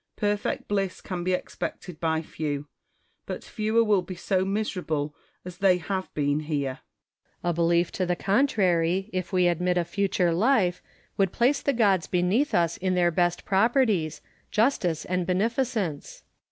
[0.15, 2.65] Perfect bliss can be expected by few;
[3.27, 5.13] but fewer will be so miserable
[5.45, 6.79] as they have been here.
[7.43, 7.49] Quinctus.
[7.51, 10.81] A belief to the contrary, if we admit a futui'e life,
[11.17, 14.21] would place the gods beneath us in their best properties—
[14.59, 16.23] justice and beneficence.